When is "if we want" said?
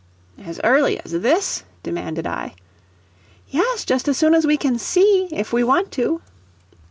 5.31-5.91